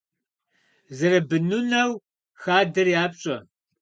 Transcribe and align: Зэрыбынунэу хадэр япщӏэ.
Зэрыбынунэу 0.97 1.91
хадэр 2.41 2.87
япщӏэ. 3.03 3.37